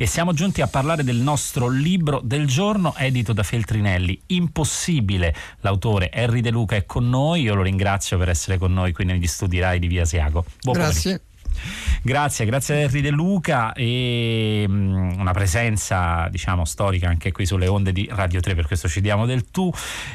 [0.00, 5.34] E siamo giunti a parlare del nostro libro del giorno edito da Feltrinelli, Impossibile.
[5.62, 9.04] L'autore Henry De Luca è con noi, io lo ringrazio per essere con noi qui
[9.04, 10.44] negli studi RAI di Via Asiago.
[10.60, 11.02] Buon Grazie.
[11.02, 11.27] Pomeriggio.
[12.02, 17.66] Grazie, grazie a Henry De Luca e um, una presenza diciamo storica anche qui sulle
[17.66, 19.70] onde di Radio 3, per questo ci diamo del tu.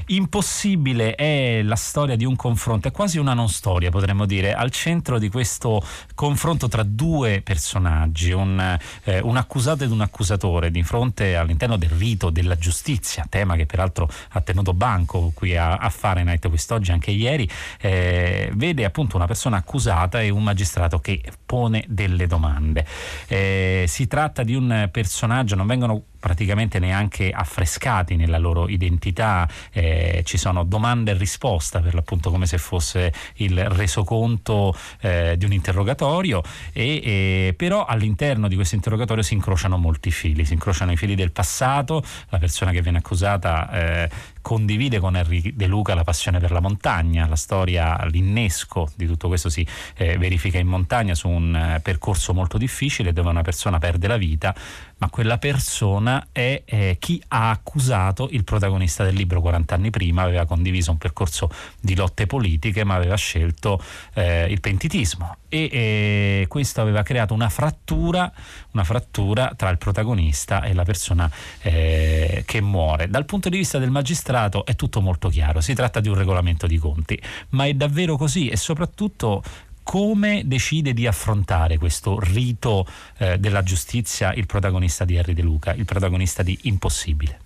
[0.08, 4.72] Impossibile è la storia di un confronto, è quasi una non storia potremmo dire, al
[4.72, 5.84] centro di questo
[6.16, 11.90] confronto tra due personaggi, un, eh, un accusato ed un accusatore di fronte all'interno del
[11.90, 17.12] rito della giustizia, tema che peraltro ha tenuto banco qui a, a Fahrenheit quest'oggi anche
[17.12, 17.48] ieri,
[17.82, 22.86] eh, vede appunto una persona accusata e un magistrato che pone delle domande.
[23.28, 30.22] Eh, si tratta di un personaggio, non vengono praticamente neanche affrescati nella loro identità, eh,
[30.24, 35.52] ci sono domande e risposta per l'appunto come se fosse il resoconto eh, di un
[35.52, 40.96] interrogatorio e, e, però all'interno di questo interrogatorio si incrociano molti fili, si incrociano i
[40.96, 44.10] fili del passato, la persona che viene accusata eh,
[44.42, 49.28] condivide con Henry De Luca la passione per la montagna, la storia, l'innesco di tutto
[49.28, 53.78] questo si eh, verifica in montagna su un eh, percorso molto difficile dove una persona
[53.78, 54.56] perde la vita
[55.04, 60.22] ma quella persona è eh, chi ha accusato il protagonista del libro 40 anni prima,
[60.22, 61.50] aveva condiviso un percorso
[61.82, 65.36] di lotte politiche, ma aveva scelto eh, il pentitismo.
[65.50, 68.32] E eh, questo aveva creato una frattura,
[68.72, 71.30] una frattura, tra il protagonista e la persona
[71.60, 73.10] eh, che muore.
[73.10, 76.66] Dal punto di vista del magistrato è tutto molto chiaro, si tratta di un regolamento
[76.66, 78.48] di conti, ma è davvero così?
[78.48, 79.44] E soprattutto
[79.84, 85.74] come decide di affrontare questo rito eh, della giustizia il protagonista di Harry De Luca,
[85.74, 87.40] il protagonista di Impossibile?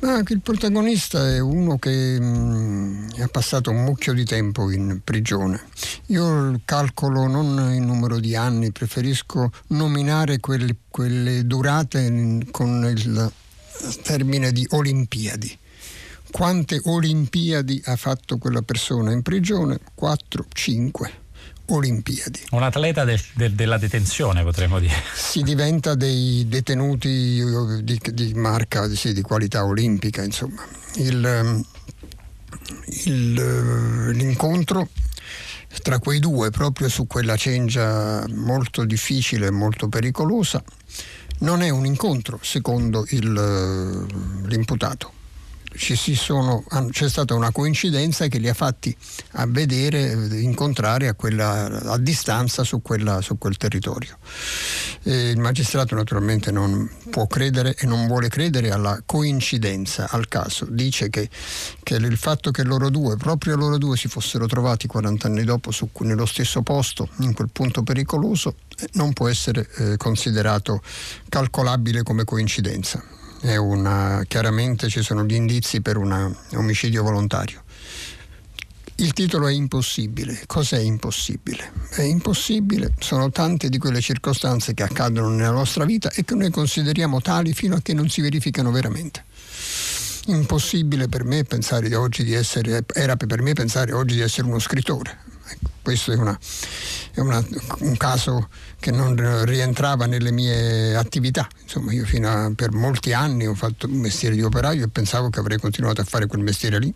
[0.00, 5.00] Ma il protagonista è uno che mh, mm, ha passato un mucchio di tempo in
[5.02, 5.62] prigione.
[6.06, 13.32] Io calcolo non il numero di anni, preferisco nominare quelle, quelle durate con il
[14.02, 15.58] termine di Olimpiadi
[16.34, 19.78] quante Olimpiadi ha fatto quella persona in prigione?
[19.94, 21.23] 4, 5.
[21.66, 22.40] Olimpiadi.
[22.50, 24.94] Un atleta de, de, della detenzione potremmo dire.
[25.14, 27.42] Si diventa dei detenuti
[27.82, 30.62] di, di marca, sì, di qualità olimpica, insomma.
[30.96, 31.64] Il, ehm,
[33.04, 34.88] il, eh, l'incontro
[35.82, 40.62] tra quei due, proprio su quella cengia molto difficile e molto pericolosa,
[41.40, 45.22] non è un incontro secondo il, eh, l'imputato
[45.76, 48.96] sono, c'è stata una coincidenza che li ha fatti
[49.32, 54.18] a vedere, incontrare a, quella, a distanza su, quella, su, quel territorio.
[55.02, 60.66] E il magistrato naturalmente non può credere e non vuole credere alla coincidenza, al caso.
[60.68, 61.28] Dice che,
[61.82, 65.70] che il fatto che loro due, proprio loro due, si fossero trovati 40 anni dopo
[65.70, 70.80] su, nello stesso posto, in quel punto pericoloso, eh, non può essere eh, considerato
[71.28, 73.22] calcolabile come coincidenza
[73.56, 77.62] una, chiaramente ci sono gli indizi per un omicidio volontario.
[78.96, 80.44] Il titolo è impossibile.
[80.46, 81.72] Cos'è impossibile?
[81.90, 86.50] È impossibile, sono tante di quelle circostanze che accadono nella nostra vita e che noi
[86.50, 89.24] consideriamo tali fino a che non si verificano veramente.
[90.26, 94.60] Impossibile per me pensare oggi di essere, era per me pensare oggi di essere uno
[94.60, 95.18] scrittore.
[95.46, 96.38] Ecco, questo è, una,
[97.12, 97.44] è una,
[97.80, 98.48] un caso
[98.84, 101.48] che non rientrava nelle mie attività.
[101.62, 105.30] Insomma, io fino a, per molti anni ho fatto un mestiere di operaio e pensavo
[105.30, 106.92] che avrei continuato a fare quel mestiere lì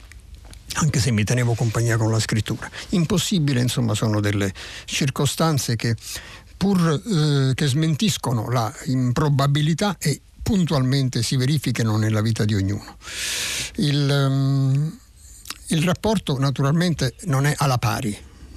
[0.75, 2.69] anche se mi tenevo compagnia con la scrittura.
[2.91, 4.53] Impossibile, insomma, sono delle
[4.85, 5.97] circostanze che
[6.59, 12.99] pur eh, che smentiscono la improbabilità e puntualmente si verificano nella vita di ognuno.
[13.77, 14.99] Il, um,
[15.69, 18.15] il rapporto naturalmente non è alla pari,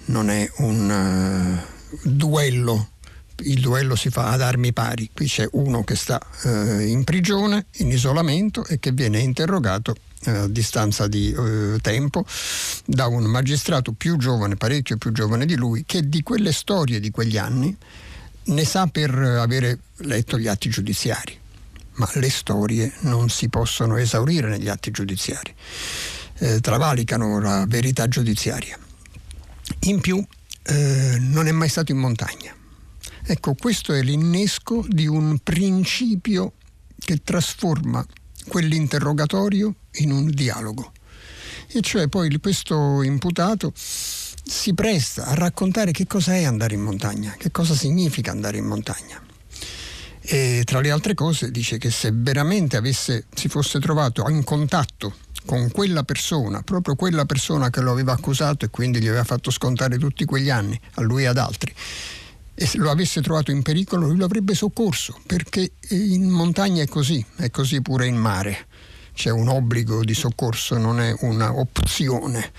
[0.08, 2.90] non è un uh, duello
[3.44, 7.66] il duello si fa ad armi pari, qui c'è uno che sta eh, in prigione,
[7.78, 12.25] in isolamento e che viene interrogato eh, a distanza di eh, tempo
[12.85, 17.09] da un magistrato più giovane, parecchio più giovane di lui, che di quelle storie di
[17.12, 17.75] quegli anni
[18.44, 21.38] ne sa per avere letto gli atti giudiziari,
[21.93, 25.53] ma le storie non si possono esaurire negli atti giudiziari,
[26.40, 28.78] eh, travalicano la verità giudiziaria.
[29.82, 30.23] In più
[30.64, 32.55] eh, non è mai stato in montagna
[33.31, 36.55] Ecco, questo è l'innesco di un principio
[36.97, 38.05] che trasforma
[38.49, 40.91] quell'interrogatorio in un dialogo.
[41.69, 47.33] E cioè poi questo imputato si presta a raccontare che cosa è andare in montagna,
[47.37, 49.23] che cosa significa andare in montagna.
[50.19, 55.16] E tra le altre cose dice che se veramente avesse, si fosse trovato in contatto
[55.45, 59.51] con quella persona, proprio quella persona che lo aveva accusato e quindi gli aveva fatto
[59.51, 61.73] scontare tutti quegli anni, a lui e ad altri,
[62.53, 66.88] e se lo avesse trovato in pericolo lui lo avrebbe soccorso, perché in montagna è
[66.88, 68.68] così, è così pure in mare.
[69.14, 72.52] C'è un obbligo di soccorso, non è un'opzione.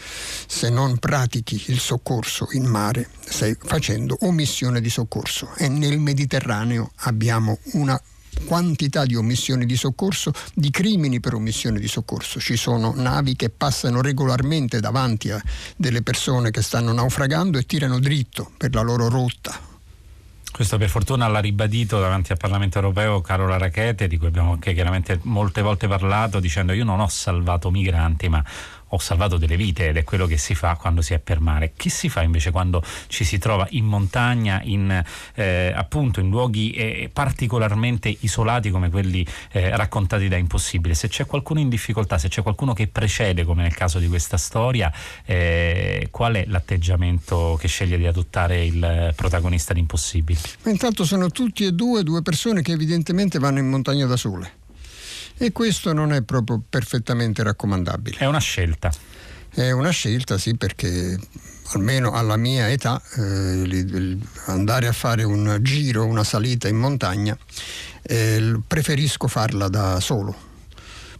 [0.47, 6.93] Se non pratichi il soccorso in mare stai facendo omissione di soccorso e nel Mediterraneo
[6.97, 8.01] abbiamo una
[8.47, 12.39] quantità di omissioni di soccorso, di crimini per omissione di soccorso.
[12.39, 15.43] Ci sono navi che passano regolarmente davanti a
[15.77, 19.72] delle persone che stanno naufragando e tirano dritto per la loro rotta.
[20.53, 24.75] Questo per fortuna l'ha ribadito davanti al Parlamento europeo Carola Rachete, di cui abbiamo anche
[24.75, 28.45] chiaramente molte volte parlato, dicendo io non ho salvato migranti, ma
[28.95, 31.73] ho salvato delle vite ed è quello che si fa quando si è per mare.
[31.77, 35.03] Che si fa invece quando ci si trova in montagna, in,
[35.35, 40.95] eh, appunto in luoghi eh, particolarmente isolati come quelli eh, raccontati da Impossibile?
[40.95, 44.37] Se c'è qualcuno in difficoltà, se c'è qualcuno che precede, come nel caso di questa
[44.37, 44.93] storia,
[45.25, 50.41] eh, qual è l'atteggiamento che sceglie di adottare il protagonista di Impossibile?
[50.65, 54.61] Intanto sono tutti e due due persone che evidentemente vanno in montagna da sole
[55.45, 58.19] e questo non è proprio perfettamente raccomandabile.
[58.19, 58.93] È una scelta.
[59.51, 61.19] È una scelta, sì, perché
[61.73, 67.37] almeno alla mia età eh, andare a fare un giro, una salita in montagna,
[68.03, 70.51] eh, preferisco farla da solo.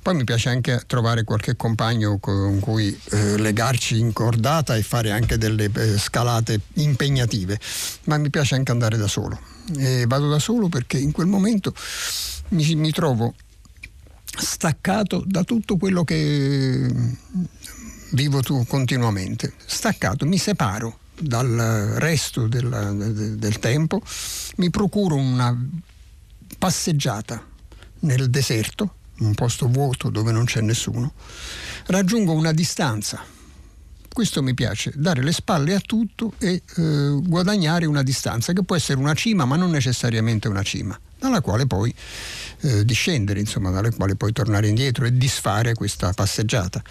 [0.01, 5.11] Poi mi piace anche trovare qualche compagno con cui eh, legarci in cordata e fare
[5.11, 7.59] anche delle eh, scalate impegnative,
[8.05, 9.37] ma mi piace anche andare da solo.
[9.77, 11.75] E vado da solo perché in quel momento
[12.51, 13.35] mi, mi trovo
[14.39, 16.91] staccato da tutto quello che
[18.13, 24.03] vivo tu continuamente, staccato, mi separo dal resto del, del tempo,
[24.57, 25.57] mi procuro una
[26.59, 27.45] passeggiata
[28.01, 31.13] nel deserto, un posto vuoto dove non c'è nessuno,
[31.87, 33.25] raggiungo una distanza.
[34.13, 38.77] Questo mi piace, dare le spalle a tutto e eh, guadagnare una distanza che può
[38.77, 41.95] essere una cima ma non necessariamente una cima, dalla quale poi
[42.63, 46.83] eh, discendere, insomma, dalle quali poi tornare indietro e disfare questa passeggiata.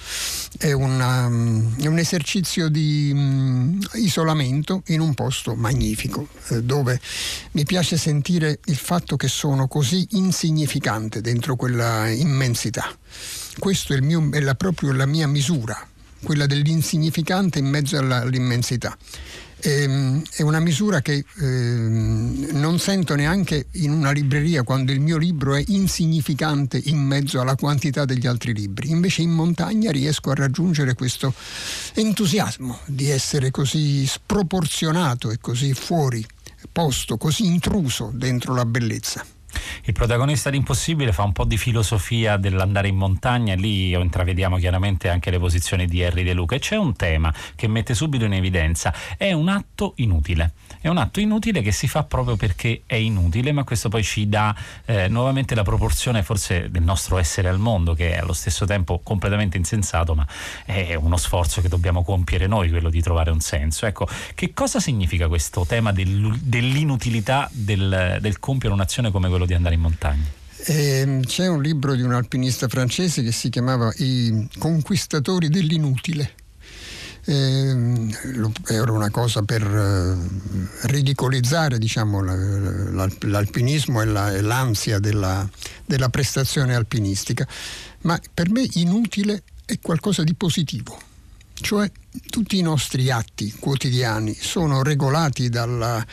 [0.57, 6.99] È, una, um, è un esercizio di um, isolamento in un posto magnifico, eh, dove
[7.51, 12.93] mi piace sentire il fatto che sono così insignificante dentro quella immensità.
[13.57, 15.87] Questa è, è la, proprio la mia misura,
[16.23, 18.97] quella dell'insignificante in mezzo alla, all'immensità.
[19.63, 25.17] Ehm, è una misura che ehm, non sento neanche in una libreria quando il mio
[25.17, 28.89] libro è insignificante in mezzo alla quantità degli altri libri.
[28.89, 31.33] Invece in montagna riesco a raggiungere questo
[31.93, 36.25] entusiasmo di essere così sproporzionato e così fuori
[36.71, 39.23] posto, così intruso dentro la bellezza.
[39.85, 45.09] Il protagonista di Impossibile fa un po' di filosofia dell'andare in montagna, lì intravediamo chiaramente
[45.09, 46.55] anche le posizioni di Harry De Luca.
[46.55, 50.97] E c'è un tema che mette subito in evidenza, è un atto inutile, è un
[50.97, 54.55] atto inutile che si fa proprio perché è inutile, ma questo poi ci dà
[54.85, 58.99] eh, nuovamente la proporzione forse del nostro essere al mondo, che è allo stesso tempo
[59.03, 60.25] completamente insensato, ma
[60.65, 63.85] è uno sforzo che dobbiamo compiere noi, quello di trovare un senso.
[63.85, 69.75] Ecco, che cosa significa questo tema dell'inutilità del, del compiere un'azione come quello di andare
[69.75, 70.25] in montagna?
[70.63, 76.33] Eh, c'è un libro di un alpinista francese che si chiamava I conquistatori dell'inutile.
[77.23, 77.75] Eh,
[78.67, 85.47] era una cosa per eh, ridicolizzare diciamo, l'alpinismo la, e l'ansia della,
[85.85, 87.47] della prestazione alpinistica,
[88.01, 91.09] ma per me inutile è qualcosa di positivo
[91.61, 91.89] cioè
[92.29, 96.05] tutti i nostri atti quotidiani sono regolati dal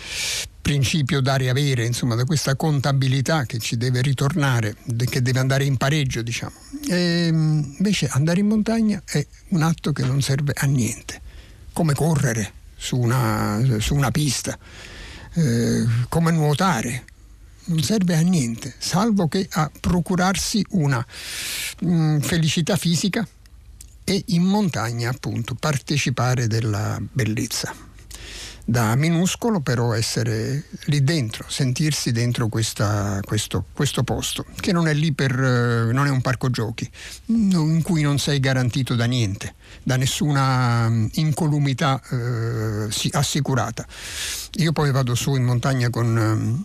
[0.69, 4.76] principio dare avere, insomma, da questa contabilità che ci deve ritornare,
[5.09, 6.52] che deve andare in pareggio, diciamo.
[6.88, 11.23] E invece andare in montagna è un atto che non serve a niente,
[11.73, 14.59] come correre su una, su una pista,
[15.33, 17.05] eh, come nuotare,
[17.64, 21.05] non serve a niente, salvo che a procurarsi una
[21.81, 23.26] mh, mm, felicità fisica
[24.09, 27.75] e in montagna appunto partecipare della bellezza.
[28.65, 34.95] Da minuscolo però essere lì dentro, sentirsi dentro questa, questo, questo, posto, che non è
[34.95, 36.91] lì per, eh, non è un parco giochi,
[37.27, 43.87] in cui non sei garantito da niente, da nessuna mm, incolumità eh, assicurata.
[44.55, 46.61] Io poi vado su in montagna con, mm,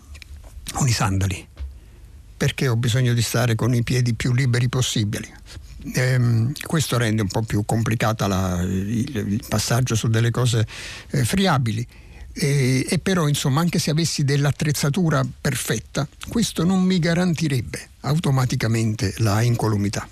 [0.74, 1.46] con i sandali,
[2.38, 5.32] perché ho bisogno di stare con i piedi più liberi possibili
[5.94, 10.66] ehm, questo rende un po' più complicata la, il, il, passaggio su delle cose
[11.12, 11.86] eh, friabili.
[12.36, 19.44] E, e, però insomma anche se avessi dell'attrezzatura perfetta questo non mi garantirebbe automaticamente la
[19.44, 20.08] incolumità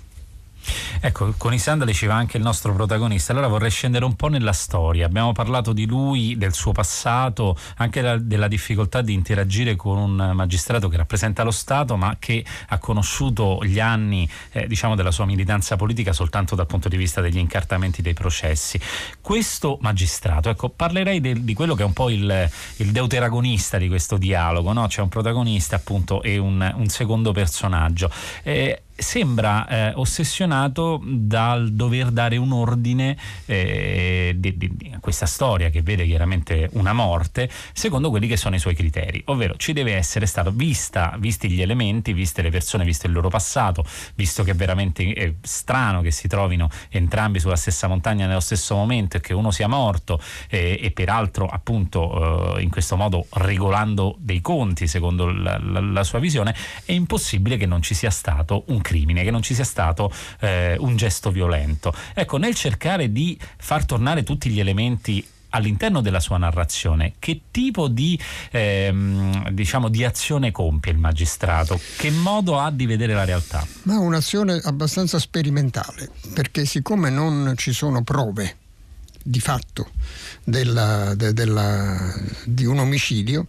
[1.00, 3.32] Ecco, con i sandali ci va anche il nostro protagonista.
[3.32, 5.06] Allora vorrei scendere un po' nella storia.
[5.06, 10.32] Abbiamo parlato di lui, del suo passato, anche da, della difficoltà di interagire con un
[10.34, 15.24] magistrato che rappresenta lo Stato, ma che ha conosciuto gli anni eh, diciamo della sua
[15.24, 18.80] militanza politica soltanto dal punto di vista degli incartamenti dei processi.
[19.20, 23.88] Questo magistrato, ecco, parlerei de, di quello che è un po' il, il deuteragonista di
[23.88, 24.86] questo dialogo, no?
[24.86, 28.10] C'è un protagonista appunto e un, un secondo personaggio.
[28.42, 35.70] Eh, sembra eh, ossessionato dal dover dare un ordine eh, di, di, di, questa storia
[35.70, 39.94] che vede chiaramente una morte secondo quelli che sono i suoi criteri, ovvero ci deve
[39.94, 43.84] essere stato vista, visti gli elementi, viste le persone, visto il loro passato,
[44.14, 48.74] visto che è veramente è strano che si trovino entrambi sulla stessa montagna nello stesso
[48.74, 54.16] momento e che uno sia morto eh, e peraltro appunto eh, in questo modo regolando
[54.18, 58.64] dei conti secondo la, la, la sua visione, è impossibile che non ci sia stato
[58.66, 61.94] un crimine, che non ci sia stato eh, un gesto violento.
[62.14, 67.88] Ecco, nel cercare di far tornare tutti gli elementi all'interno della sua narrazione che tipo
[67.88, 68.18] di,
[68.50, 71.80] ehm, diciamo, di azione compie il magistrato?
[71.96, 73.66] Che modo ha di vedere la realtà?
[73.82, 78.56] Ma un'azione abbastanza sperimentale, perché siccome non ci sono prove
[79.22, 79.90] di fatto
[80.44, 82.12] della, de, della,
[82.44, 83.46] di un omicidio,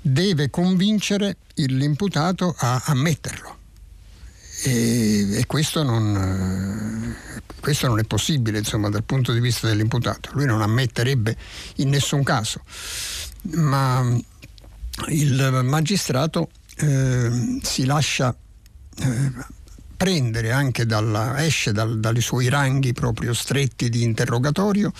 [0.00, 3.55] deve convincere l'imputato a ammetterlo
[4.62, 7.14] e, e questo, non,
[7.60, 10.30] questo, non, è possibile insomma, dal punto di vista dell'imputato.
[10.32, 11.36] Lui non ammetterebbe
[11.76, 12.62] in nessun caso,
[13.54, 14.04] ma
[15.08, 18.34] il magistrato eh, si lascia
[18.98, 19.32] eh,
[19.96, 24.92] prendere anche dalla, esce dal, dai suoi ranghi proprio stretti di interrogatorio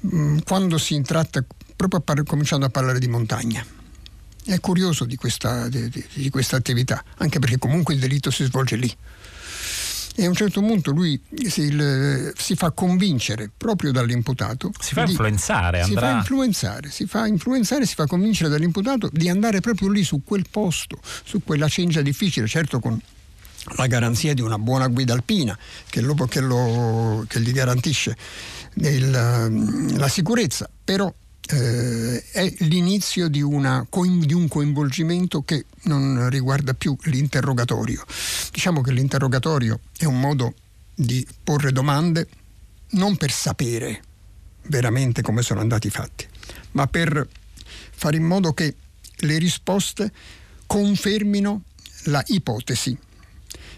[0.00, 1.44] mh, mm, quando si intratta
[1.76, 3.64] proprio par- cominciando a parlare di montagna
[4.44, 8.76] è curioso di questa, di, di questa attività, anche perché comunque il delitto si svolge
[8.76, 8.96] lì.
[10.16, 14.70] E a un certo punto lui si, il, si fa convincere proprio dall'imputato.
[14.78, 16.00] Si fa di, influenzare, andrà...
[16.00, 20.22] Si fa influenzare, si fa influenzare, si fa convincere dall'imputato di andare proprio lì su
[20.22, 23.00] quel posto, su quella cengia difficile, certo con
[23.76, 25.58] la garanzia di una buona guida alpina
[25.88, 28.16] che, lo, che, lo, che gli garantisce
[28.74, 31.12] il, la sicurezza, però
[31.50, 38.04] eh, è l'inizio di, una, di, un coinvolgimento che non riguarda più l'interrogatorio.
[38.50, 40.54] Diciamo che l'interrogatorio è un modo
[40.94, 42.28] di porre domande
[42.90, 44.02] non per sapere
[44.68, 46.26] veramente come sono andati i fatti,
[46.72, 47.26] ma per
[47.90, 48.74] fare in modo che
[49.16, 50.12] le risposte
[50.66, 51.62] confermino
[52.04, 52.96] la ipotesi,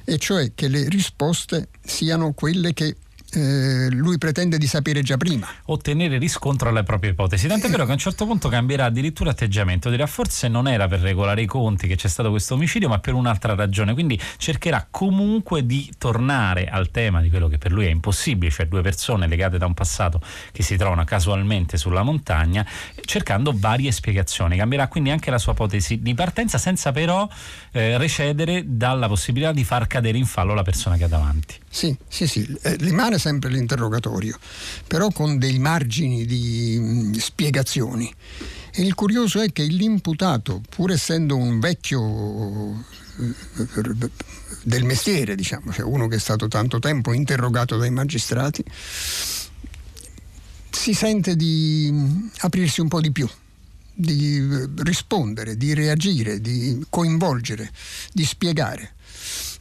[0.04, 2.96] e cioè che le risposte siano quelle che
[3.36, 5.46] eh, lui pretende di sapere già prima.
[5.66, 7.46] Ottenere riscontro alle proprie ipotesi.
[7.46, 11.00] Tant'è vero che a un certo punto cambierà addirittura atteggiamento, dirà forse non era per
[11.00, 13.92] regolare i conti che c'è stato questo omicidio, ma per un'altra ragione.
[13.92, 18.66] Quindi cercherà comunque di tornare al tema di quello che per lui è impossibile, cioè
[18.66, 20.20] due persone legate da un passato
[20.52, 22.66] che si trovano casualmente sulla montagna,
[23.04, 24.56] cercando varie spiegazioni.
[24.56, 27.28] Cambierà quindi anche la sua ipotesi di partenza senza però
[27.72, 31.64] eh, recedere dalla possibilità di far cadere in fallo la persona che ha davanti.
[31.76, 34.38] Sì, sì, sì, eh, rimane sempre l'interrogatorio,
[34.86, 38.10] però con dei margini di mm, spiegazioni.
[38.72, 42.82] E il curioso è che l'imputato, pur essendo un vecchio
[43.18, 44.10] eh,
[44.62, 48.64] del mestiere, diciamo, cioè uno che è stato tanto tempo interrogato dai magistrati,
[50.70, 53.28] si sente di mm, aprirsi un po' di più
[53.92, 57.70] di eh, rispondere, di reagire, di coinvolgere,
[58.14, 58.94] di spiegare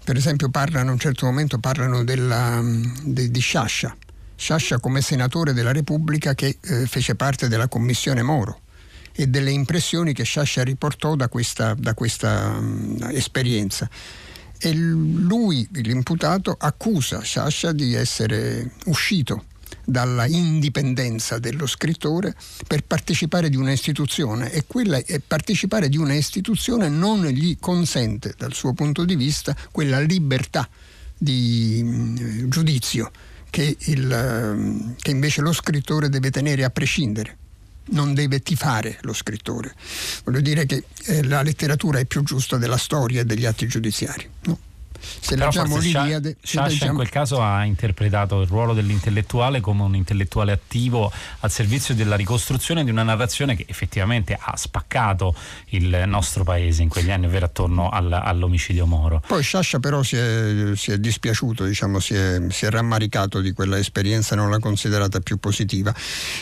[0.05, 2.61] per esempio parlano a un certo momento parlano della,
[3.01, 3.97] de, di Sciascia,
[4.35, 8.61] Sciascia come senatore della Repubblica che eh, fece parte della commissione Moro
[9.11, 13.89] e delle impressioni che Sciascia riportò da questa, da questa um, esperienza.
[14.59, 19.45] E lui, l'imputato, accusa Sciascia di essere uscito
[19.85, 22.35] dalla indipendenza dello scrittore
[22.67, 28.33] per partecipare di una istituzione e, quella, e partecipare di una istituzione non gli consente
[28.37, 30.67] dal suo punto di vista quella libertà
[31.17, 33.11] di mh, giudizio
[33.49, 37.37] che, il, che invece lo scrittore deve tenere a prescindere
[37.87, 39.73] non deve tifare lo scrittore.
[40.23, 44.27] Voglio dire che eh, la letteratura è più giusta della storia e degli atti giudiziari.
[44.45, 44.57] No?
[45.19, 46.91] Se Però leggiamo l'Iliade Sciascia leggiamo...
[46.91, 52.15] in quel caso ha interpretato il ruolo dell'intellettuale come un intellettuale attivo al servizio della
[52.15, 55.35] ricostruzione di una narrazione che effettivamente ha spaccato
[55.69, 59.21] il nostro paese in quegli anni, ovvero attorno al, all'omicidio Moro.
[59.25, 63.51] Poi Sciascia però si è, si è dispiaciuto, diciamo, si, è, si, è, rammaricato di
[63.53, 65.93] quella esperienza, non l'ha considerata più positiva.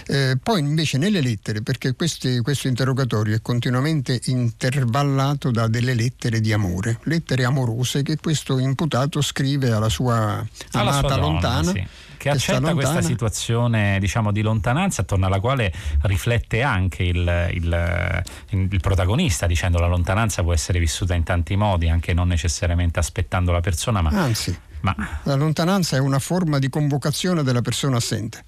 [0.07, 6.39] Eh, poi invece nelle lettere, perché questi, questo interrogatorio è continuamente intervallato da delle lettere
[6.39, 11.25] di amore, lettere amorose che questo questo imputato scrive alla sua alla amata sua donna,
[11.25, 11.71] lontana.
[11.71, 11.87] Sì
[12.23, 18.79] che accetta questa situazione diciamo, di lontananza attorno alla quale riflette anche il, il, il,
[18.79, 23.59] protagonista dicendo la lontananza può essere vissuta in tanti modi anche non necessariamente aspettando la
[23.59, 24.95] persona ma, anzi ma...
[25.23, 28.45] la lontananza è una forma di convocazione della persona assente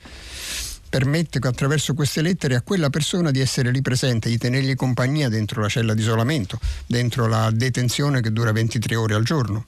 [0.88, 5.60] permette attraverso queste lettere a quella persona di essere lì presente, di tenergli compagnia dentro
[5.60, 9.66] la cella di isolamento, dentro la detenzione che dura 23 ore al giorno.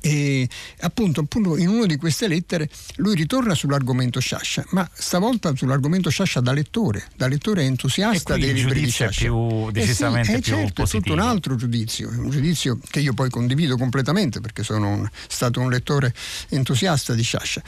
[0.00, 0.48] E
[0.80, 6.40] appunto, appunto, in una di queste lettere lui ritorna sull'argomento Sciascia, ma stavolta sull'argomento Sciascia
[6.40, 9.20] da lettore, da lettore entusiasta dei libri di Sciascia.
[9.20, 10.84] più decisamente eh sì, più certo, positivo.
[10.84, 15.08] è tutto un altro giudizio, un giudizio che io poi condivido completamente perché sono un,
[15.28, 16.14] stato un lettore
[16.48, 17.62] entusiasta di Sciascia.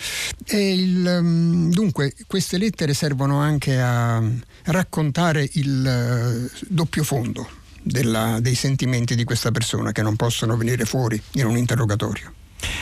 [0.48, 4.22] Il, mm, dunque, queste lettere servono anche a
[4.64, 10.84] raccontare il uh, doppio fondo della, dei sentimenti di questa persona che non possono venire
[10.84, 12.32] fuori in un interrogatorio.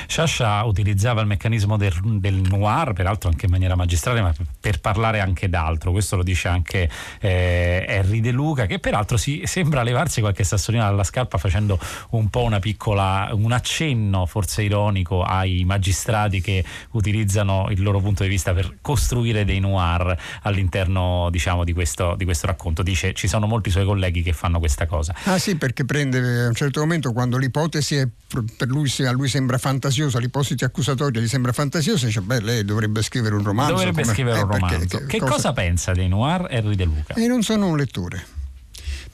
[0.07, 5.21] Sciascia utilizzava il meccanismo del, del, noir, peraltro anche in maniera magistrale, ma per parlare
[5.21, 5.93] anche d'altro.
[5.93, 6.89] Questo lo dice anche
[7.21, 11.79] eh, Henry De Luca, che peraltro si, sembra levarsi qualche sassolina dalla scarpa facendo
[12.11, 18.23] un po' una piccola, un accenno forse ironico ai magistrati che utilizzano il loro punto
[18.23, 22.83] di vista per costruire dei noir all'interno diciamo, di, questo, di questo racconto.
[22.83, 25.15] Dice ci sono molti suoi colleghi che fanno questa cosa.
[25.25, 28.09] Ah sì, perché prende a un certo momento quando l'ipotesi è,
[28.57, 29.59] per lui, a lui sembra
[29.95, 33.75] fantasiosa, l'ipotesi accusatoria gli sembra fantasiosa, dice beh lei dovrebbe scrivere un romanzo.
[33.75, 34.79] Dovrebbe come, scrivere un eh, romanzo.
[34.79, 35.33] Perché, che, cosa...
[35.33, 35.53] cosa...
[35.53, 37.15] pensa dei noir Henry De Luca?
[37.15, 38.27] E non sono un lettore.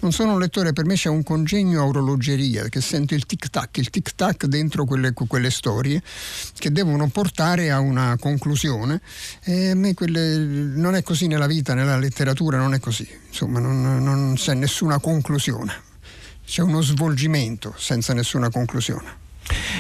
[0.02, 3.76] Non sono un lettore, per me c'è un congegno a orologeria che sente il tic-tac,
[3.76, 6.02] il tic-tac dentro quelle, quelle storie
[6.56, 9.02] che devono portare a una conclusione
[9.44, 13.58] e a me quelle, non è così nella vita, nella letteratura non è così, insomma
[13.58, 15.74] non, non c'è nessuna conclusione,
[16.46, 19.28] c'è uno svolgimento senza nessuna conclusione.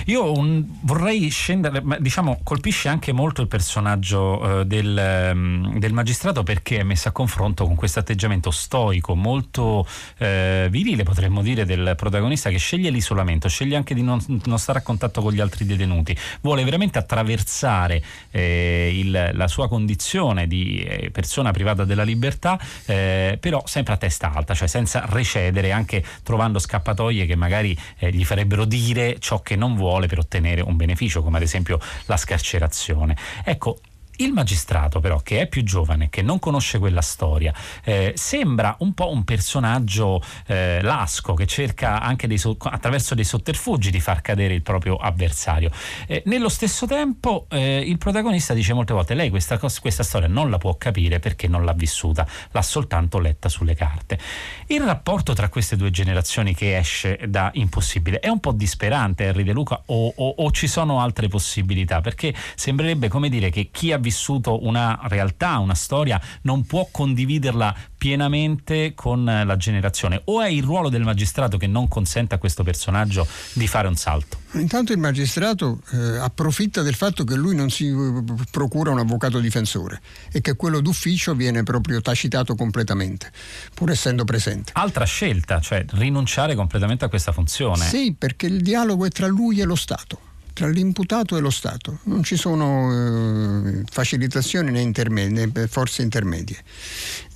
[0.06, 6.42] Io un, vorrei scendere, diciamo, colpisce anche molto il personaggio eh, del, um, del, magistrato
[6.42, 9.86] perché è messo a confronto con questo atteggiamento stoico, molto
[10.18, 14.78] eh, virile, potremmo dire, del protagonista che sceglie l'isolamento, sceglie anche di non, non stare
[14.78, 20.82] a contatto con gli altri detenuti, vuole veramente attraversare eh, il, la sua condizione di
[20.82, 26.04] eh, persona privata della libertà, eh, però sempre a testa alta, cioè senza recedere, anche
[26.22, 30.76] trovando scappatoie che magari eh, gli farebbero dire ciò che non vuole per ottenere un
[30.76, 33.16] beneficio, come ad esempio la scarcerazione.
[33.44, 33.78] Ecco,
[34.20, 37.52] il magistrato però, che è più giovane, che non conosce quella storia,
[37.84, 43.24] eh, sembra un po' un personaggio eh, lasco che cerca anche dei so- attraverso dei
[43.24, 45.70] sotterfugi di far cadere il proprio avversario.
[46.06, 50.28] Eh, nello stesso tempo eh, il protagonista dice molte volte lei questa, cos- questa storia
[50.28, 54.18] non la può capire perché non l'ha vissuta, l'ha soltanto letta sulle carte.
[54.66, 59.44] Il rapporto tra queste due generazioni che esce da impossibile è un po' disperante Henry
[59.44, 62.00] De Luca o, o, o ci sono altre possibilità?
[62.00, 66.88] Perché sembrerebbe come dire che chi ha vissuto vissuto una realtà, una storia, non può
[66.90, 72.38] condividerla pienamente con la generazione o è il ruolo del magistrato che non consente a
[72.38, 74.38] questo personaggio di fare un salto?
[74.54, 79.38] Intanto il magistrato eh, approfitta del fatto che lui non si eh, procura un avvocato
[79.38, 80.00] difensore
[80.32, 83.30] e che quello d'ufficio viene proprio tacitato completamente,
[83.74, 84.72] pur essendo presente.
[84.74, 87.84] Altra scelta, cioè rinunciare completamente a questa funzione.
[87.84, 91.98] Sì, perché il dialogo è tra lui e lo Stato tra l'imputato e lo Stato.
[92.04, 96.58] Non ci sono eh, facilitazioni né, intermedie, né forze intermedie.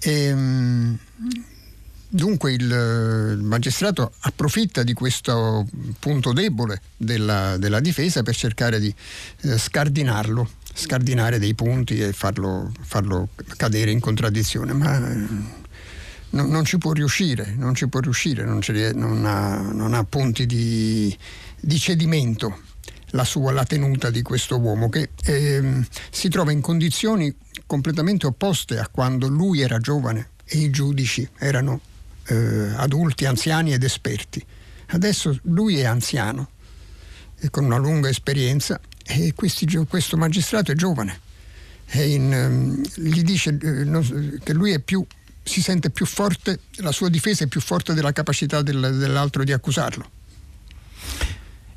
[0.00, 0.98] E, ehm,
[2.14, 5.66] dunque il, magistrato approfitta di questo
[5.98, 8.94] punto debole della, della difesa per cercare di
[9.42, 14.72] eh, scardinarlo, scardinare dei punti e farlo, farlo cadere in contraddizione.
[14.72, 18.60] Ma, no, non ci può riuscire, non ci può riuscire, non,
[18.94, 21.16] non, ha, non ha, punti di,
[21.60, 22.60] di cedimento
[23.14, 27.34] la, sua, la tenuta di questo uomo che eh, si trova in condizioni
[27.66, 31.80] completamente opposte a quando lui era giovane e i giudici erano
[32.26, 34.44] eh, adulti, anziani ed esperti.
[34.88, 36.50] Adesso lui è anziano
[37.38, 41.20] e con una lunga esperienza e questi, questo magistrato è giovane.
[41.92, 45.04] In, um, gli dice eh, non, che lui è più,
[45.42, 49.52] si sente più forte, la sua difesa è più forte della capacità del, dell'altro di
[49.52, 50.10] accusarlo.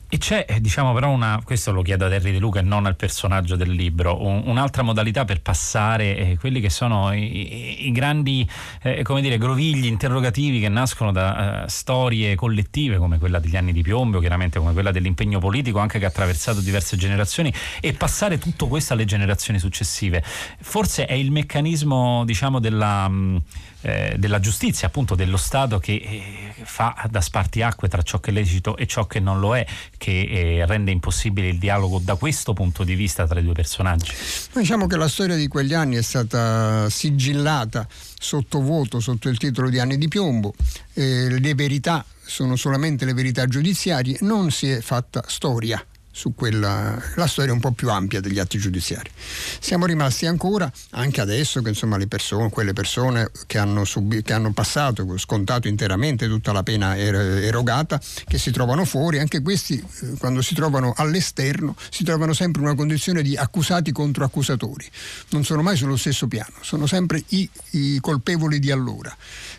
[0.10, 2.86] E c'è, eh, diciamo, però una, questo lo chiedo ad Henry De Luca e non
[2.86, 7.92] al personaggio del libro, un, un'altra modalità per passare eh, quelli che sono i, i
[7.92, 8.48] grandi,
[8.84, 13.74] eh, come dire, grovigli interrogativi che nascono da uh, storie collettive come quella degli anni
[13.74, 18.38] di piombo, chiaramente come quella dell'impegno politico, anche che ha attraversato diverse generazioni, e passare
[18.38, 20.24] tutto questo alle generazioni successive.
[20.62, 23.10] Forse è il meccanismo, diciamo, della...
[23.10, 23.42] Mh,
[23.82, 28.34] eh, della giustizia, appunto dello Stato che eh, fa da spartiacque tra ciò che è
[28.34, 29.66] lecito e ciò che non lo è,
[29.98, 34.12] che eh, rende impossibile il dialogo da questo punto di vista tra i due personaggi?
[34.54, 39.80] Diciamo che la storia di quegli anni è stata sigillata sottovuoto sotto il titolo di
[39.80, 40.54] Anni di piombo,
[40.94, 45.84] eh, le verità sono solamente le verità giudiziarie, non si è fatta storia
[46.18, 49.12] su quella, la storia un po' più ampia degli atti giudiziari.
[49.60, 54.52] Siamo rimasti ancora, anche adesso, che insomma persone, quelle persone che hanno, subi, che hanno
[54.52, 60.18] passato, scontato interamente tutta la pena er, erogata, che si trovano fuori, anche questi eh,
[60.18, 64.90] quando si trovano all'esterno si trovano sempre in una condizione di accusati contro accusatori.
[65.30, 69.16] Non sono mai sullo stesso piano, sono sempre i, i colpevoli di allora,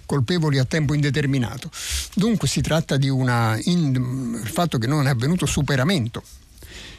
[0.06, 1.70] colpevoli a tempo indeterminato.
[2.14, 6.24] Dunque si tratta di una, in, il fatto che non è avvenuto superamento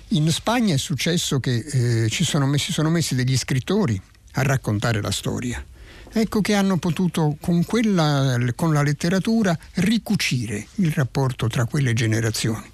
[0.09, 4.01] in Spagna è successo che eh, ci sono messi, sono messi degli scrittori
[4.33, 5.63] a raccontare la storia.
[6.11, 12.67] Ecco che hanno potuto con, quella, con la letteratura ricucire il rapporto tra quelle generazioni.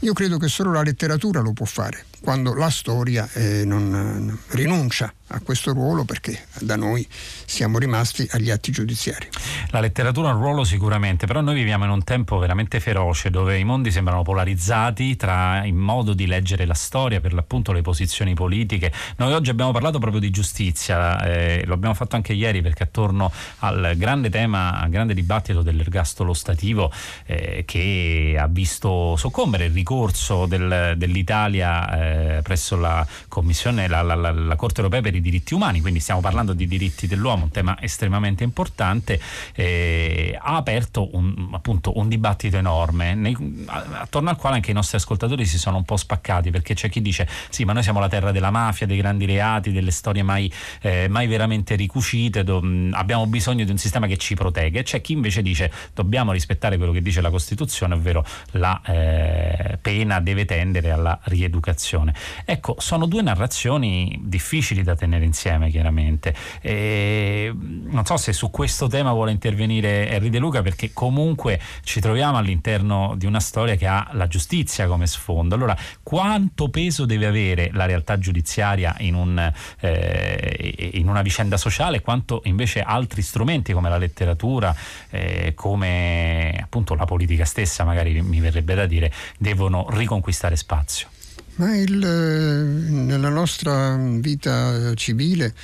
[0.00, 5.12] Io credo che solo la letteratura lo può fare, quando la storia eh, non rinuncia
[5.28, 7.06] a questo ruolo perché da noi
[7.44, 9.28] siamo rimasti agli atti giudiziari.
[9.70, 13.58] La letteratura ha un ruolo sicuramente, però noi viviamo in un tempo veramente feroce dove
[13.58, 18.34] i mondi sembrano polarizzati tra il modo di leggere la storia, per l'appunto le posizioni
[18.34, 18.92] politiche.
[19.16, 23.32] Noi oggi abbiamo parlato proprio di giustizia, eh, lo abbiamo fatto anche ieri perché attorno
[23.60, 26.92] al grande tema, al grande dibattito dell'ergastolo stativo
[27.26, 34.14] eh, che ha visto soccombere il ricorso del, dell'Italia eh, presso la Commissione, la, la,
[34.14, 37.50] la, la Corte Europea per i diritti umani, quindi stiamo parlando di diritti dell'uomo, un
[37.50, 39.20] tema estremamente importante,
[39.54, 44.96] eh, ha aperto un, appunto, un dibattito enorme nei, attorno al quale anche i nostri
[44.96, 48.08] ascoltatori si sono un po' spaccati perché c'è chi dice sì ma noi siamo la
[48.08, 53.26] terra della mafia, dei grandi reati, delle storie mai, eh, mai veramente ricucite, do, abbiamo
[53.26, 57.02] bisogno di un sistema che ci protegge, c'è chi invece dice dobbiamo rispettare quello che
[57.02, 62.14] dice la Costituzione, ovvero la eh, pena deve tendere alla rieducazione.
[62.44, 66.34] Ecco, sono due narrazioni difficili da tenere tenere insieme chiaramente.
[66.60, 72.00] E non so se su questo tema vuole intervenire Henry De Luca perché comunque ci
[72.00, 75.54] troviamo all'interno di una storia che ha la giustizia come sfondo.
[75.54, 82.00] Allora, quanto peso deve avere la realtà giudiziaria in, un, eh, in una vicenda sociale,
[82.00, 84.74] quanto invece altri strumenti come la letteratura,
[85.10, 91.08] eh, come appunto la politica stessa, magari mi verrebbe da dire, devono riconquistare spazio?
[91.56, 95.54] Ma il, eh, nella nostra vita civile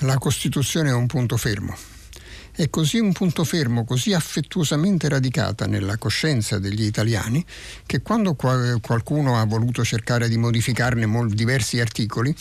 [0.00, 1.76] la Costituzione è un punto fermo.
[2.54, 7.44] È così un punto fermo, così affettuosamente radicata nella coscienza degli italiani,
[7.86, 12.32] che quando qualcuno ha voluto cercare di modificarne diversi articoli,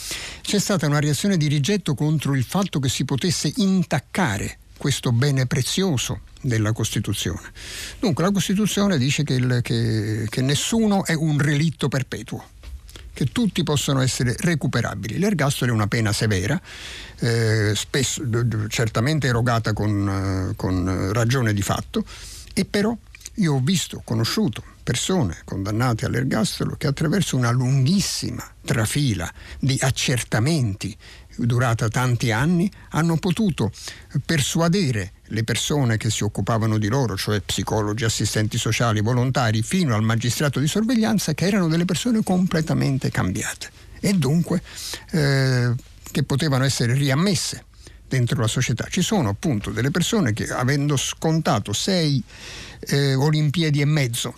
[0.42, 5.48] c'è stata una reazione di rigetto contro il fatto che si potesse intaccare questo bene
[5.48, 7.52] prezioso della Costituzione.
[8.00, 12.60] Dunque la Costituzione dice che, il, che, che nessuno è un relitto perpetuo
[13.21, 15.19] che tutti possono essere recuperabili.
[15.19, 16.60] L'ergastolo è una pena severa,
[17.19, 18.23] eh, spesso,
[18.67, 22.03] certamente erogata con, eh, con ragione di fatto,
[22.55, 22.97] e però
[23.36, 30.97] io ho visto, conosciuto persone condannate all'ergastolo che attraverso una lunghissima trafila di accertamenti
[31.38, 33.71] durata tanti anni hanno potuto
[34.25, 40.04] persuadere le persone che si occupavano di loro, cioè psicologi, assistenti sociali, volontari, fino al
[40.04, 44.62] magistrato di sorveglianza, che erano delle persone completamente cambiate e dunque
[45.12, 45.74] eh,
[46.12, 47.65] che potevano essere riammesse
[48.08, 48.88] dentro la società.
[48.89, 52.22] Ci sono appunto delle persone che avendo scontato sei
[52.88, 54.34] eh, Olimpiadi e mezzo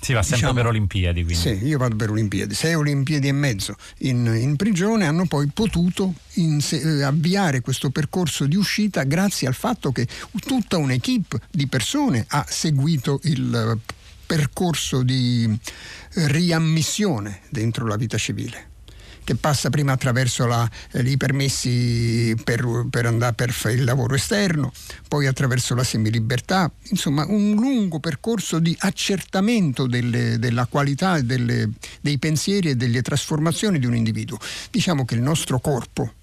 [0.00, 1.24] si va sempre diciamo, per Olimpiadi.
[1.24, 1.40] Quindi.
[1.40, 2.54] Sì, io vado per Olimpiadi.
[2.54, 8.46] Sei Olimpiadi e mezzo in, in prigione hanno poi potuto in, eh, avviare questo percorso
[8.46, 10.06] di uscita grazie al fatto che
[10.40, 15.44] tutta un'equipe di persone ha seguito il eh, percorso di
[16.14, 18.67] eh, riammissione dentro la vita civile
[19.28, 24.72] che passa prima attraverso la, eh, i permessi per, per, andare per il lavoro esterno,
[25.06, 31.68] poi attraverso la semilibertà, insomma un lungo percorso di accertamento delle, della qualità delle,
[32.00, 34.38] dei pensieri e delle trasformazioni di un individuo.
[34.70, 36.14] Diciamo che il nostro corpo,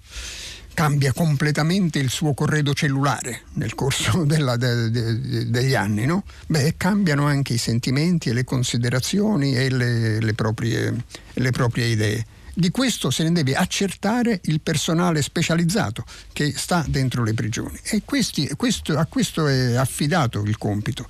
[0.74, 6.24] cambia completamente il suo corredo cellulare nel corso della, de, de, degli anni, no?
[6.48, 10.92] Beh, cambiano anche i sentimenti e le considerazioni e le, le, proprie,
[11.34, 12.26] le proprie idee.
[12.58, 18.00] Di questo se ne deve accertare il personale specializzato che sta dentro le prigioni e
[18.02, 21.06] questi, questo, a questo è affidato il compito.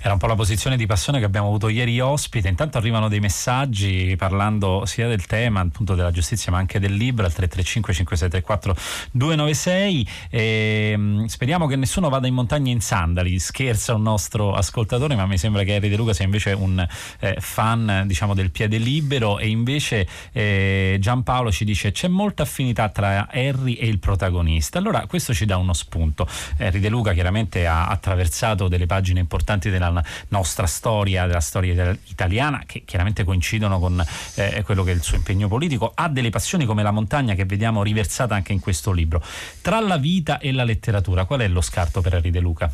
[0.00, 2.48] Era un po' la posizione di passione che abbiamo avuto ieri ospite.
[2.48, 7.24] Intanto arrivano dei messaggi parlando sia del tema appunto della giustizia ma anche del libro
[7.24, 8.76] al 335 5634
[9.12, 10.08] 296.
[10.30, 13.38] E, speriamo che nessuno vada in montagna in sandali.
[13.38, 16.86] Scherza un nostro ascoltatore, ma mi sembra che Harry De Luca sia invece un
[17.20, 22.88] eh, fan diciamo del piede libero e invece eh, Giampaolo ci dice c'è molta affinità
[22.88, 24.78] tra Harry e il protagonista.
[24.78, 26.28] Allora questo ci dà uno spunto.
[26.58, 32.62] Harry De Luca chiaramente ha attraversato delle pagine importanti della nostra storia, della storia italiana,
[32.66, 36.64] che chiaramente coincidono con eh, quello che è il suo impegno politico, ha delle passioni
[36.64, 39.22] come la montagna che vediamo riversata anche in questo libro.
[39.60, 42.70] Tra la vita e la letteratura, qual è lo scarto per Henri De Luca?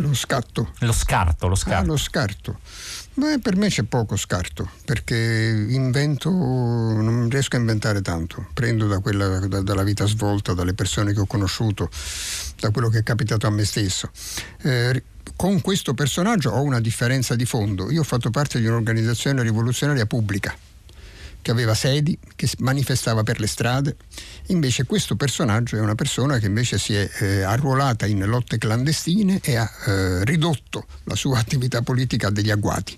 [0.00, 0.70] Lo scatto.
[0.78, 1.82] Lo scarto, lo scarto.
[1.82, 2.58] Ah, lo scarto.
[3.14, 8.46] Beh, per me c'è poco scarto, perché invento, non riesco a inventare tanto.
[8.54, 11.90] Prendo da quella, da, dalla vita svolta, dalle persone che ho conosciuto,
[12.60, 14.10] da quello che è capitato a me stesso.
[14.62, 15.02] Eh,
[15.36, 17.90] con questo personaggio ho una differenza di fondo.
[17.90, 20.54] Io ho fatto parte di un'organizzazione rivoluzionaria pubblica
[21.42, 23.96] che aveva sedi, che manifestava per le strade.
[24.48, 29.40] Invece questo personaggio è una persona che invece si è eh, arruolata in lotte clandestine
[29.42, 32.96] e ha eh, ridotto la sua attività politica a degli agguati.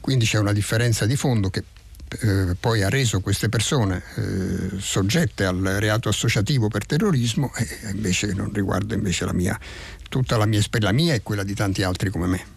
[0.00, 1.64] Quindi c'è una differenza di fondo che
[2.08, 8.32] eh, poi ha reso queste persone eh, soggette al reato associativo per terrorismo e invece
[8.32, 9.58] non riguarda invece la mia,
[10.08, 12.55] tutta la mia esperienza, la mia e quella di tanti altri come me.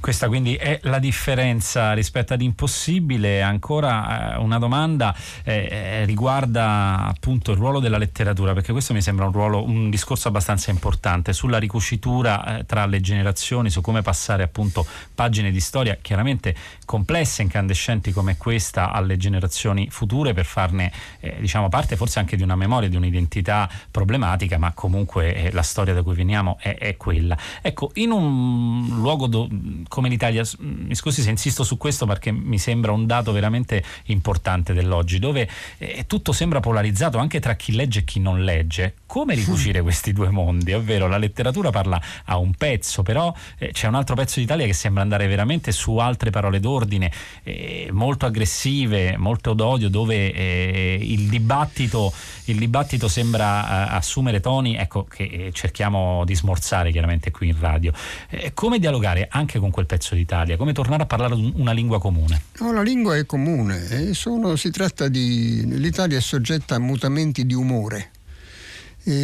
[0.00, 3.42] Questa quindi è la differenza rispetto ad Impossibile.
[3.42, 9.02] Ancora eh, una domanda eh, eh, riguarda appunto il ruolo della letteratura, perché questo mi
[9.02, 14.02] sembra un, ruolo, un discorso abbastanza importante sulla ricucitura eh, tra le generazioni, su come
[14.02, 20.92] passare appunto pagine di storia chiaramente complesse, incandescenti come questa alle generazioni future per farne
[21.20, 25.62] eh, diciamo parte forse anche di una memoria, di un'identità problematica, ma comunque eh, la
[25.62, 27.36] storia da cui veniamo è, è quella.
[27.60, 29.48] Ecco, in un luogo do,
[29.88, 34.72] come l'Italia, mi scusi se insisto su questo perché mi sembra un dato veramente importante
[34.72, 38.94] dell'oggi, dove eh, tutto sembra polarizzato anche tra chi legge e chi non legge.
[39.06, 40.72] Come ricucire questi due mondi?
[40.72, 44.72] Ovvero la letteratura parla a un pezzo, però eh, c'è un altro pezzo d'Italia che
[44.72, 47.10] sembra andare veramente su altre parole d'ordine,
[47.42, 52.12] eh, molto aggressive, molto d'odio, dove eh, il dibattito,
[52.44, 57.56] il, dibattito, sembra eh, assumere toni ecco, che eh, cerchiamo di smorzare chiaramente qui in
[57.58, 57.92] radio.
[58.54, 60.56] come dialogare anche con quel pezzo d'Italia?
[60.56, 62.42] Come tornare a parlare una lingua comune?
[62.60, 65.64] No, la lingua è comune, sono, si tratta di...
[65.78, 68.10] l'Italia è soggetta a mutamenti di umore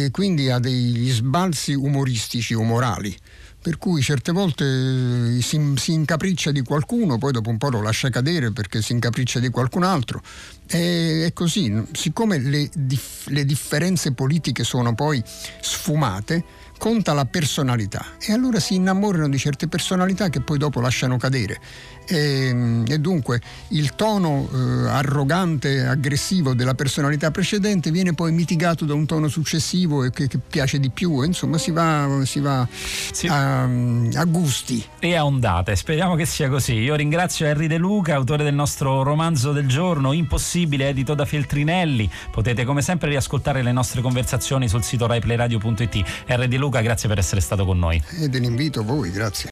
[0.09, 3.15] quindi ha degli sbalzi umoristici o morali
[3.65, 7.81] per cui certe volte eh, si, si, incapriccia di qualcuno, poi dopo un po' lo
[7.81, 10.21] lascia cadere perché si incapriccia di qualcun altro.
[10.67, 15.19] E, è così, siccome le, dif, le differenze politiche sono poi
[15.61, 16.43] sfumate,
[16.85, 21.59] conta la personalità e allora si innamorano di certe personalità che poi dopo lasciano cadere
[22.07, 28.93] e, e dunque il tono eh, arrogante, aggressivo della personalità precedente viene poi mitigato da
[28.93, 33.27] un tono successivo e che, che piace di più, insomma si va, si va sì.
[33.27, 34.83] a, a, gusti.
[34.99, 36.73] E a ondate, speriamo che sia così.
[36.73, 42.09] Io ringrazio Henry De Luca, autore del nostro romanzo del giorno, Impossibile, edito da Feltrinelli.
[42.31, 46.23] Potete come sempre riascoltare le nostre conversazioni sul sito raiplayradio.it.
[46.25, 48.01] Henry De Luca, grazie per essere stato con noi.
[48.19, 49.43] Ed un invito a voi, grazie.